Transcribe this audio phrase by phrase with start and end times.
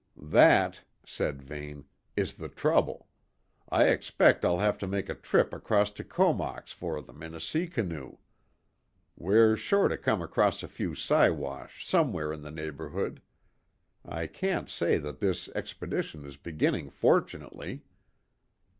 [0.19, 3.07] "That," said Vane, "is the trouble.
[3.69, 7.39] I expect I'll have to make a trip across to Comox for them in a
[7.39, 8.17] sea canoe.
[9.15, 13.21] We're sure to come across a few Siwash somewhere in the neighbourhood.
[14.03, 17.83] I can't say that this expedition is beginning fortunately."